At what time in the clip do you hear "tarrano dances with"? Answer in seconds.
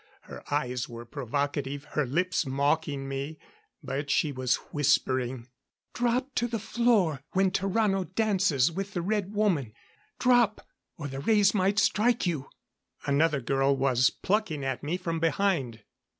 7.51-8.93